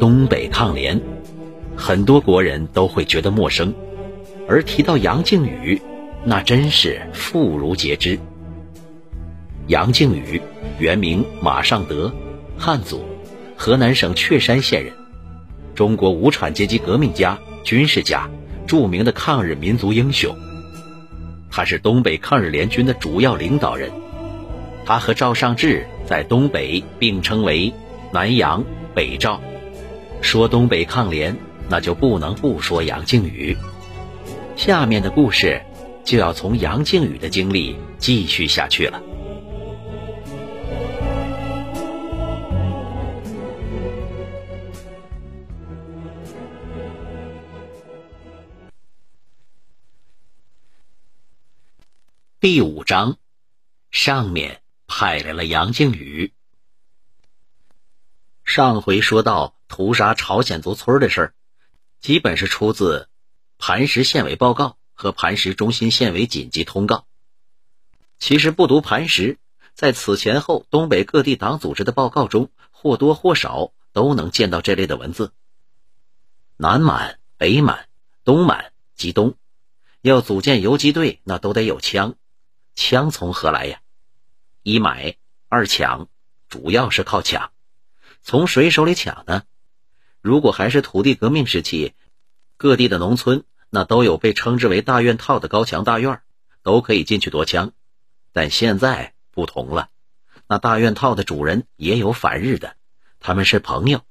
[0.00, 0.98] 东北抗联，
[1.76, 3.74] 很多国人都会觉得陌生，
[4.48, 5.78] 而提到杨靖宇，
[6.24, 8.18] 那真是妇孺皆知。
[9.66, 10.40] 杨靖宇
[10.78, 12.10] 原名马尚德，
[12.56, 13.04] 汉族，
[13.58, 14.94] 河南省确山县人，
[15.74, 18.26] 中国无产阶级革命家、军事家，
[18.66, 20.34] 著名的抗日民族英雄。
[21.50, 23.90] 他是东北抗日联军的主要领导人，
[24.86, 27.70] 他和赵尚志在东北并称为
[28.14, 28.64] 南杨。
[28.92, 29.40] 北赵，
[30.22, 31.36] 说东北抗联，
[31.68, 33.56] 那就不能不说杨靖宇。
[34.56, 35.62] 下面的故事
[36.04, 39.02] 就要从杨靖宇的经历继续下去了。
[52.38, 53.18] 第五章，
[53.90, 56.32] 上面派来了杨靖宇。
[58.44, 61.34] 上回说到屠杀朝鲜族村的事儿，
[62.00, 63.08] 基本是出自
[63.56, 67.06] 磐石县委报告和磐石中心县委紧急通告。
[68.18, 69.38] 其实不读磐石，
[69.72, 75.32] 在此前后东北各地党组织的报告中，或多或少都能见到这类的文字。
[76.56, 77.88] 南满、北满、
[78.24, 79.36] 东满及东，
[80.02, 82.16] 要组建游击队，那都得有枪。
[82.74, 83.80] 枪从何来呀？
[84.64, 85.16] 一买，
[85.48, 86.08] 二抢，
[86.48, 87.52] 主要是靠抢。
[88.20, 89.44] 从谁手里抢呢？
[90.22, 91.94] 如果还是土地革命时期，
[92.56, 96.20] 各地的农村那都有被称之为大院套的高墙大院，
[96.62, 97.72] 都可以进去夺枪。
[98.32, 99.88] 但现在不同了，
[100.46, 102.76] 那大院套的主人也有反日的，
[103.18, 104.02] 他们是朋友，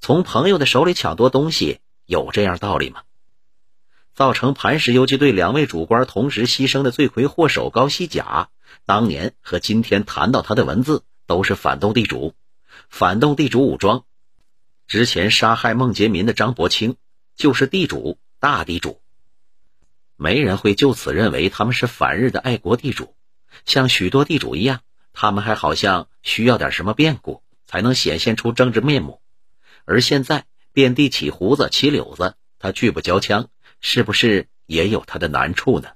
[0.00, 3.02] 从朋友的手里抢夺东西，有这样道理吗？
[4.14, 8.48] 造成磐石游击队两位主官同时牺牲的罪魁祸首高希甲，
[8.86, 12.34] 当年和今天谈到他的文字，都是反动地主。
[12.88, 14.04] 反动地主武装，
[14.90, 16.96] 之前杀害孟杰民的张伯清
[17.36, 19.00] 就是地主大地主。
[20.16, 23.14] 没人会就此认为他们是反日的爱国地主，
[23.66, 24.80] 像许多地主一样，
[25.12, 29.22] 他们还好像需要点什么变故才能显现出政治面目。
[29.84, 33.48] 而现在遍地起胡子起绺子，他拒不交枪，
[33.80, 35.90] 是不是也有他的难处呢？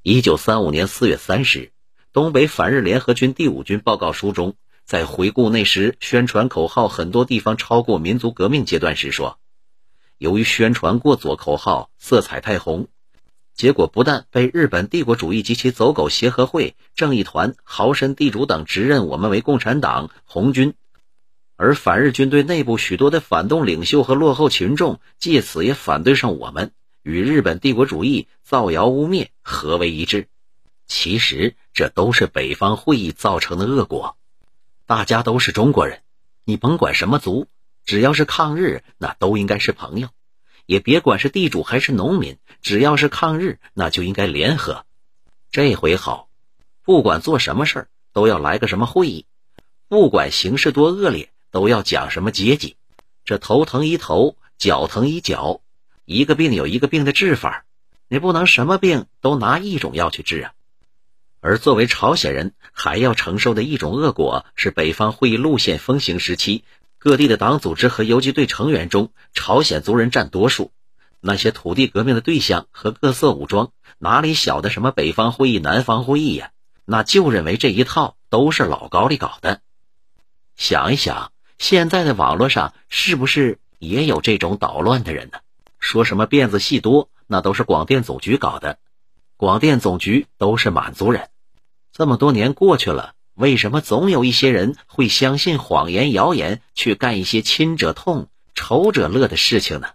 [0.00, 1.72] 一九三五年四月三十日，
[2.14, 4.56] 东北反日联合军第五军报告书中。
[4.86, 9.36] 在回顾那时宣传口号很多地方超过民族革命阶段时说，
[10.16, 12.86] 由于宣传过左口号色彩太红，
[13.52, 20.74] 结果不但被日本帝国主义及其走狗协和会、正义团、豪绅地主等指认我们为共产党红军，
[21.56, 26.70] 而反日军队内部许多的反动领袖和落后群众借此也反对上我们，
[27.02, 30.28] 与日本帝国主义造谣污蔑合为一致。
[30.86, 34.16] 其实这都是北方会议造成的恶果。
[34.86, 36.02] 大家都是中国人，
[36.44, 37.48] 你甭管什么族，
[37.84, 40.10] 只要是抗日，那都应该是朋友；
[40.64, 44.84] 也别管是地主还是农民，只要是抗日，那就应该联合。
[45.50, 46.28] 这回好，
[46.84, 49.24] 不管做什么事儿，都要来个什么会议；
[49.88, 52.76] 不管形势多恶劣，都要讲什么阶级。
[53.24, 55.62] 这头疼医头，脚疼医脚，
[56.04, 57.64] 一个病有一个病的治法，
[58.06, 60.52] 你不能什么病都拿一种药去治啊。
[61.40, 66.64] 而作为朝鲜人，还要承受的一种恶果是北方会议路线风行时期，
[66.98, 70.72] 各地的党组织和游击队成员中，朝鲜族人占多数。
[71.20, 76.50] 那些土地革命的对象和各色武装，哪里晓得什么北方会议、南方会议呀？
[76.84, 79.60] 那就认为这一套都是老高里搞的。
[80.56, 85.38] 想一想，现在的网络上是不是也有这种捣乱的人呢？
[85.78, 88.78] 说什么辫子戏多，那都是广电总局搞的，
[89.38, 91.28] 广电总局都是满族人。
[91.92, 99.88] 这么多年过去了，为什么总有一些人会相信谎言、谣言，去干一些亲者痛、仇者乐的事情呢？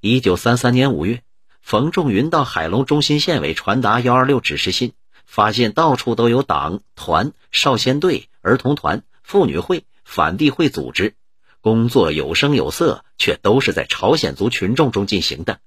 [0.00, 1.22] 一九三三年五月，
[1.62, 4.92] 冯仲云到海龙中心县委传达幺二六指示信，
[5.24, 11.14] 发现到处都有党团、少先队、儿童团、妇女会、反帝会组织，
[11.62, 15.60] 工作有声有色，却都是在朝鲜族群众中进行的。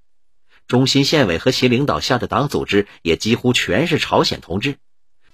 [0.68, 4.78] 中心县委和其领导下的党组织也几乎全是朝鲜同志。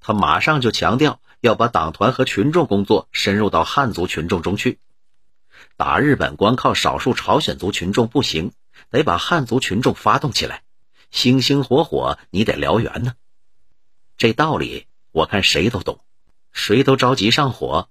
[0.02, 4.80] 他马上就强调要把党团和群众工作深入到汉族群众中去。
[5.78, 8.52] 打日本光靠少数朝鲜族群众不行，
[8.90, 10.64] 得把汉族群众发动起来，
[11.12, 13.14] 星星火火，你得燎原呢。
[14.18, 16.00] 这道理我看谁都懂，
[16.52, 17.88] 谁都着急上火。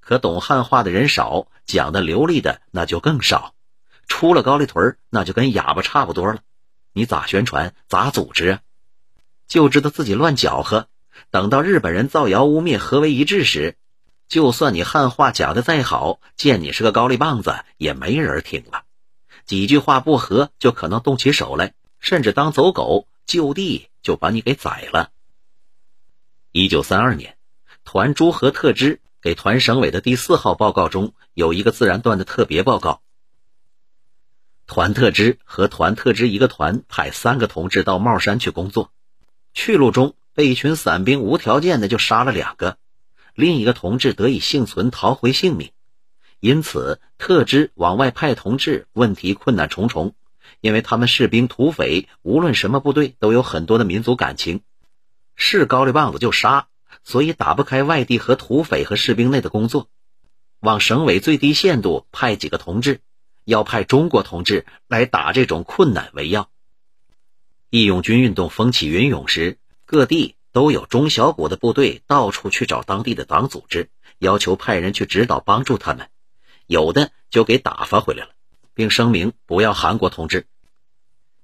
[0.00, 3.54] 可懂汉话的人少，讲的流利的那就更少。
[4.06, 6.40] 出了高丽屯那就跟哑巴差不多了。
[6.98, 8.60] 你咋宣传，咋组织啊？
[9.46, 10.88] 就知道自己乱搅和。
[11.30, 13.76] 等到日本人造谣污蔑合为一致时，
[14.28, 18.82] 就算你汉话讲的再好，见你是个高丽棒子，也没人听了。
[19.46, 25.12] 几句话不合，就可能动起手来，甚至当走狗，就地就把你给宰了。
[26.50, 27.36] 一九三二年，
[27.84, 33.00] 团朱和特支给团省委的第四号报告中有一个自然段的特别报告。
[34.68, 38.92] 团特支和团特支一个团派三个同志到帽山去工作，
[39.54, 42.76] 去路中被一群散兵无条件的就杀了两个。
[43.34, 45.70] 另一个同志得以幸存，逃回性命。
[46.38, 50.14] 因此，特支往外派同志问题困难重重，
[50.60, 54.60] 因为他们士兵、土匪，无论什么部队，都有很多的民族感情，
[55.34, 56.68] 是高丽棒子就杀，
[57.02, 59.88] 所以打不开外地和土匪和士兵内的工作。
[60.60, 63.00] 往省委最低限度派几个同志，
[63.48, 66.50] 要派中国同志来打这种困难为要。
[67.70, 70.36] 义勇军运动风起云涌时，各地。
[70.50, 76.08] 都有中小股的部队到处去找当地的党组织，要求派人去指导帮助他们，
[76.66, 78.30] 有的就给打发回来了，
[78.74, 80.46] 并声明不要韩国同志。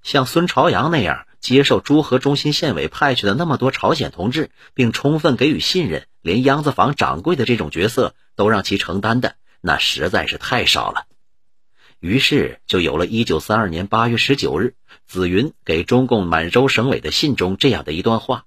[0.02, 11.06] 像孙朝阳那样接受朱河中心县委派去的那么多朝鲜同志，并充分给予信任，连秧子坊掌柜的这种角色都让其承担的，那实在是太少了。
[12.00, 14.74] 于是就有了1932年8月19日
[15.06, 18.44] 紫云给中共满洲省委的信中这样的一段话。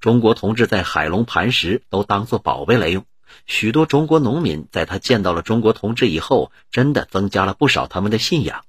[0.00, 3.06] 中国同志在海龙磐石都当作宝贝来用，
[3.46, 8.64] 许多中国农民在他见到了中国同志以后，真的增加了不少他们的信仰。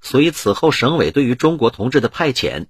[0.00, 2.66] 所以此后省委对于中国同志的派遣，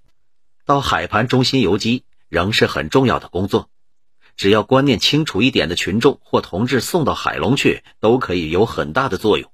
[0.66, 3.70] 到海盘中心游击仍是很重要的工作。
[4.36, 9.52] 只要观念清楚一点的群众或同志送到海龙去，都可以有很大的作用。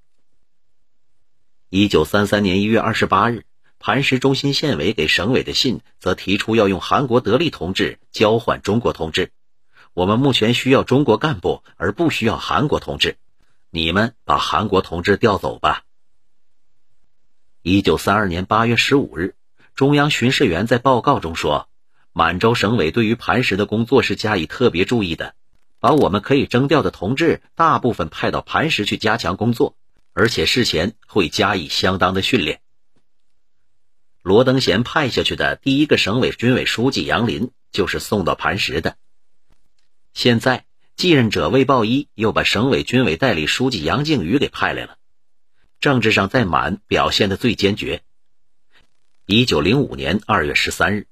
[1.78, 3.44] 一九三三年一月二十八日。
[3.78, 9.30] 磐石中心县委给省委的信则提出要用韩国得力同志交换中国同志。
[9.92, 13.18] 我们目前需要中国干部，而不需要韩国同志。
[13.68, 15.82] 你们把韩国同志调走吧。
[17.60, 19.34] 一九三二年八月十五日，
[19.74, 21.68] 中央巡视员在报告中说，
[22.14, 25.34] 满洲省委对于磐石的工作是加以特别注意的，
[25.78, 29.76] 把我们可以征调的同志大部分派到磐石去加强工作，
[30.18, 32.62] 而且事前会加以相当的训练。
[34.22, 38.96] 罗登贤派下去的第一个省委军委书记杨林就是送到磐石的。
[40.14, 40.64] 现在
[40.96, 44.96] 继任者魏豹一又把省委军委代理书记杨靖宇给派来了，
[45.80, 48.02] 政治上在满表现的最坚决。
[49.26, 51.08] 一九零五年二月十三日，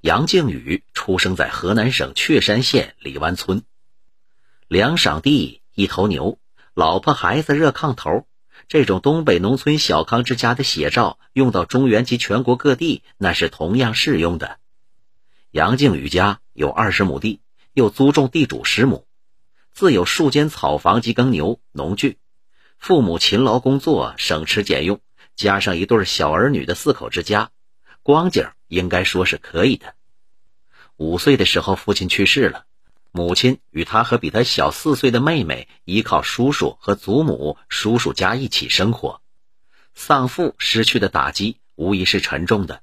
[0.00, 3.64] 杨靖宇出生在河南省确山县李湾村，
[4.68, 6.38] 两晌地一头牛，
[6.72, 8.28] 老婆孩子热炕头。
[8.68, 14.58] 这种东北农村小康之家的写照，用到中原及全国各地，那是同样适用的。
[15.50, 17.40] 杨靖宇家有二十亩地，
[17.72, 19.06] 又租种地主十亩，
[19.72, 22.18] 自有数间草房及耕牛农具。
[22.78, 25.00] 父母勤劳工作，省吃俭用，
[25.36, 27.50] 加上一对小儿女的四口之家，
[28.02, 29.94] 光景应该说是可以的。
[30.96, 32.64] 五岁的时候，父亲去世了。
[33.16, 39.20] 母亲与他和比他小四岁的妹妹依靠叔叔和祖母、叔叔家一起生活，
[39.94, 42.82] 丧父失去的打击无疑是沉重的，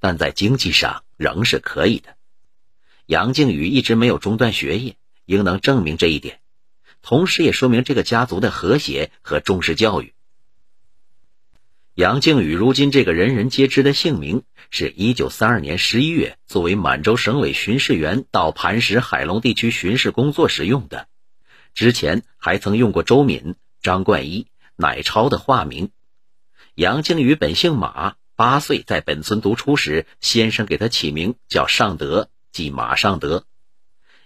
[0.00, 2.16] 但在经济上仍是可以的。
[3.06, 6.40] 杨靖宇一直没有中断学业，应能证明这一点，
[7.00, 10.12] 同时也说明这个家族的和谐和重视教育。
[11.98, 21.08] 杨靖宇如今这个人人皆知的姓名，是一九三二年十一月作为满洲省委巡视员到磐石海龙地区巡视工作时用的，
[21.74, 25.90] 之前还曾用过周敏、张冠一、乃超的化名。
[26.76, 33.42] 杨靖宇本姓马，八岁在本村读书时，先生给他起名叫尚德，即马尚德。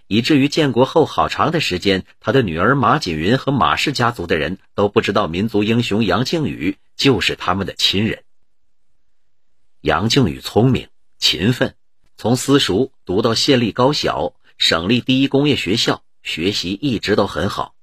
[0.07, 8.23] 以至于建国后好长的时间，他的女儿马锦云和马氏家族的人都不知道民族英雄杨靖宇就是他们的亲人。
[9.81, 11.75] 杨靖宇聪明勤奋，
[12.17, 17.73] 从私塾读到县立高小、省立第一工业学校，学习一直都很好。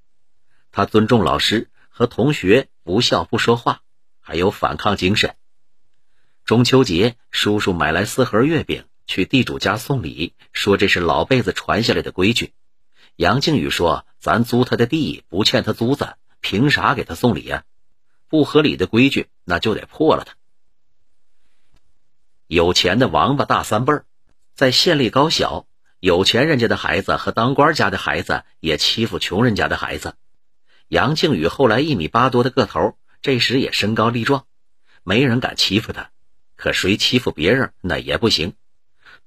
[0.72, 3.82] 他尊重老师，和同学不笑不说话，
[4.20, 5.34] 还有反抗精神。
[6.44, 8.84] 中秋节，叔叔买来四盒月饼。
[9.10, 12.52] 去地主家送礼，说这是老辈子传下来的规矩。
[13.16, 17.64] 杨靖宇说：“咱租他的地，不欠他租子，凭啥给他送礼呀？
[18.28, 20.34] 不合理的规矩，那就得破了他。”
[22.46, 24.04] 有钱的王八大三辈儿，
[24.54, 25.66] 在县立高小，
[25.98, 30.14] 有钱人家的孩子和当官家的孩子也欺负穷人家的孩子。
[30.86, 34.46] 杨靖宇后来一米八多的个头，这时也身高力壮，
[35.02, 36.12] 没人敢欺负他。
[36.54, 38.54] 可谁欺负别人，那也不行。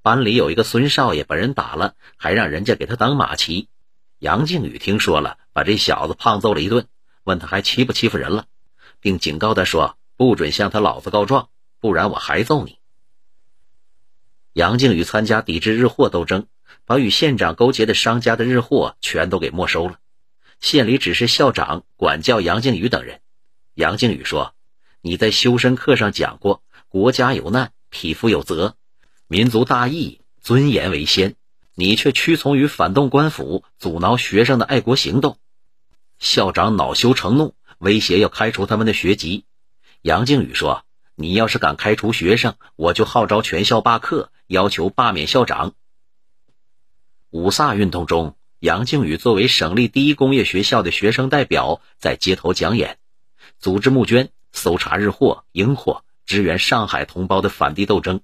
[0.03, 3.69] 班里有一个孙少爷，把人打了，还让人家给他当马骑。
[4.19, 6.87] 杨靖宇听说了，把这小子胖揍了一顿，
[7.23, 8.47] 问他还欺不欺负人了，
[8.99, 11.47] 并警告他说：“不准向他老子告状，
[11.79, 12.79] 不然我还揍你。”
[14.51, 16.47] 杨靖宇参加抵制日货斗争，
[16.83, 19.99] 把与县长勾结的商家的日货全都给没收了。
[20.59, 23.21] 县里只是校长管教杨靖宇等人。
[23.73, 24.53] 杨靖宇说
[24.99, 28.75] ：“你在修身课上讲过，国家有难，匹夫有责，
[29.27, 31.35] 民族大义，尊严为先。”
[31.75, 35.39] 你却屈从于反动官府，阻挠学生的爱国行动。
[36.19, 39.45] 校长恼羞成怒，威胁要开除他们的学籍。
[40.03, 40.85] 杨靖宇说
[41.17, 45.73] ：“你要是敢开除学生，我就号召全校罢课，要求罢免校长。”
[47.31, 52.99] 五卅运动中，杨靖宇作为省立第一工业学校的学生代表，在街头讲演，
[53.57, 58.21] 组织募捐，搜查日货、英货，支援上海同胞的反帝斗争。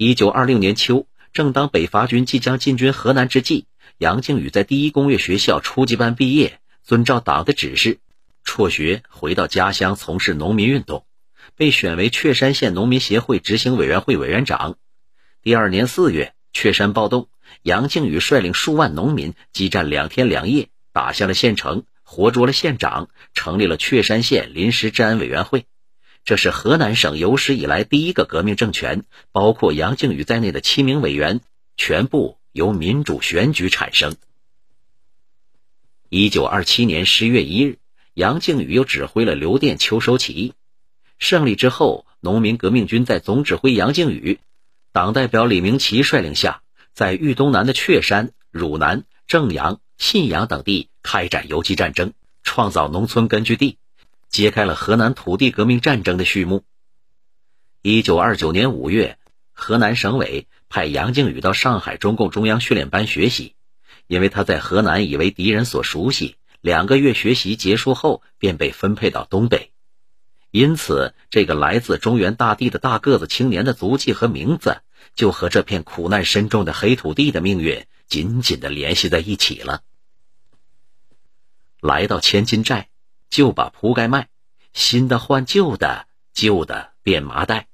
[0.00, 1.06] 一九二六年秋。
[1.32, 3.66] 正当北伐军即将进军河南之际，
[3.98, 7.98] 杨靖宇在第一工业学校初级班毕业，遵照党的指示，
[8.44, 11.04] 辍学回到家乡从事农民运动，
[11.56, 14.76] 被选为确山县农民协会执行委员会委员长。
[15.42, 17.28] 第二年四月，确山暴动，
[17.62, 25.66] 杨靖宇率领数万农民激战两天两夜，打下了县城，活捉了县长，成立了确山县临时治安委员会。
[26.28, 31.40] 这是河南省有史以来第一个革命政权，包括杨靖宇在内的七名委员
[31.78, 34.14] 全部由民主选举产生。
[36.10, 37.78] 一九二七年十月一日，
[38.12, 40.52] 杨靖宇又指挥了刘店秋收起义。
[41.18, 44.38] 胜利之后，农民革命军在总指挥杨靖宇、
[44.92, 46.60] 党代表李明奇率领下，
[46.92, 53.78] 在豫东南的确山、汝南、正阳、信阳等地开展游击战争，创造农村根据地。
[54.28, 56.64] 揭开了河南土地革命战争的序幕。
[57.82, 59.18] 一九二九年五月，
[59.52, 63.54] 河南省委派杨靖宇到上海中共中央训练班学习，
[64.06, 66.36] 因为他在河南已为敌人所熟悉。
[66.60, 69.70] 两个月学习结束后，便被分配到东北，
[70.50, 74.82] 因此这个来自中原大地的大个子青年的足迹和名字，
[75.14, 79.82] 就和这片苦难深重的黑土地的命运紧紧的联系在一起了。
[81.80, 82.88] 来到千金寨。
[83.30, 84.28] 就把铺盖卖，
[84.72, 87.68] 新的换旧的，旧的变麻袋。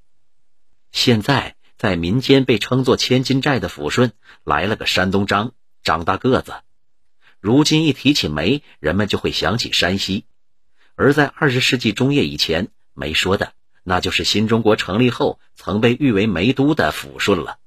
[0.90, 6.54] 现在在民间被称作“千金寨”的抚顺来了个山东张张大个子。
[7.40, 10.24] 如今一提起煤，人们就会想起山西。
[10.96, 17.58] 而在二十世纪中叶以前，没说的那就是新中国成立后曾被誉为煤都的抚顺了。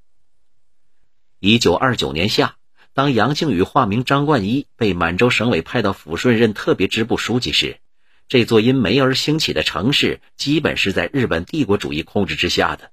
[1.39, 2.57] 一九二九年夏。
[2.98, 7.80] 当杨靖宇化名张冠一被满洲省委派到抚顺任特别支部书记时，
[8.27, 12.89] 这座因煤而兴起的城市基本是在日本帝国主义控制之下的，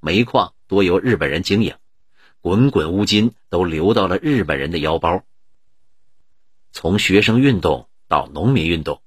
[0.00, 1.76] 煤矿多由日本人经营，
[2.40, 5.22] 滚滚乌金都流到了日本人的腰包。
[6.72, 9.02] 从学生运动到农民运动，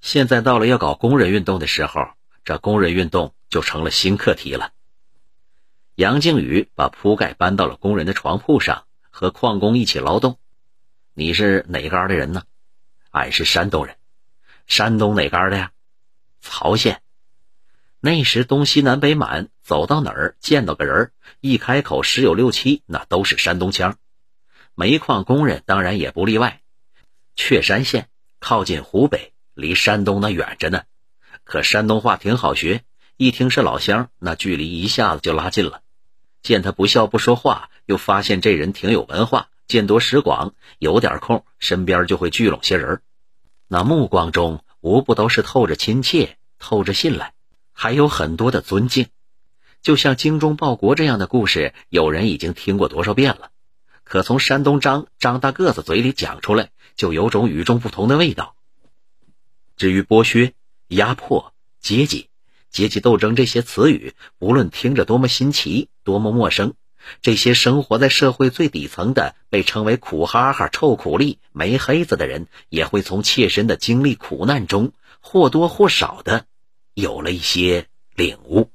[0.00, 2.02] 现在到了要搞工人运动的时候，
[2.44, 4.70] 这工人运动就成了新课题了。
[5.96, 8.84] 杨靖宇把铺盖搬到了工人的床铺上。
[9.12, 10.38] 和矿工一起劳动，
[11.14, 12.42] 你是哪嘎的人呢？
[13.10, 13.96] 俺是山东人，
[14.66, 15.70] 山东哪嘎的呀？
[16.40, 17.02] 曹县。
[18.00, 23.98] 那时东西南北满，走到哪儿见到个人，一开口十有六七那都是山东腔。
[24.74, 26.62] 煤矿工人当然也不例外。
[27.36, 28.08] 确山县
[28.40, 30.84] 靠近湖北，离山东那远着呢，
[31.44, 32.82] 可山东话挺好学，
[33.18, 35.82] 一听是老乡，那距离一下子就拉近了。
[36.42, 37.70] 见他不笑不说话。
[37.86, 43.02] 又发现这人挺有文化，见多识广，有点空，身边就会聚拢些人
[43.66, 47.34] 那目光中无不都是透着亲切，透着信赖，
[47.72, 49.08] 还有很多的尊敬。
[49.82, 53.50] 就像精忠报国这样的故事，有人已经听过多少遍了，
[54.04, 58.54] 可从山东张张大个子嘴里讲出来，就有种与众不同的味道。
[59.76, 60.52] 至于剥削、
[60.86, 62.28] 压迫、阶级、
[62.72, 66.74] 阶级斗争这些词语，无论听着多么新奇，多么陌生。
[67.20, 76.46] 这些生活在社会最底层的，被称为苦哈哈、臭苦力、煤黑子的人，也会从切身的经历苦难中，或多或少的
[76.94, 78.71] 有了一些领悟。